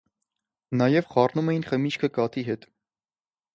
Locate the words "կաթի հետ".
2.19-2.69